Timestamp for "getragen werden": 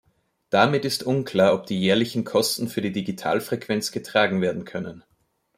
3.91-4.65